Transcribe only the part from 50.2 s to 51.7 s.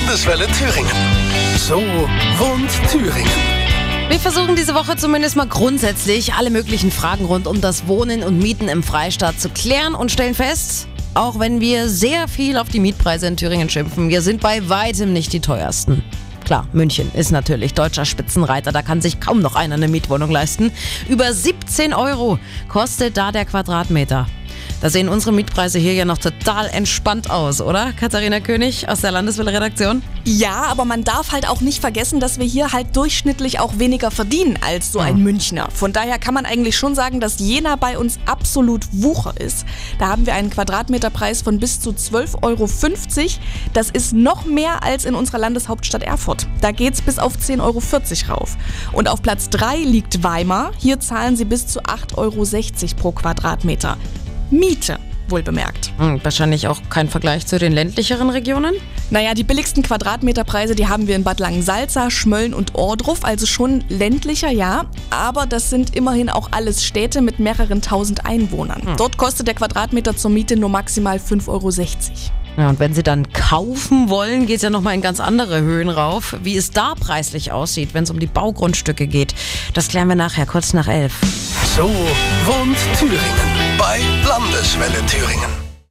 Weimar. Hier zahlen sie bis